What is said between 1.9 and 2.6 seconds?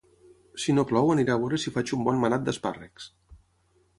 un bon manat